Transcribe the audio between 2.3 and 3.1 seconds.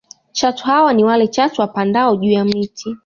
ya miti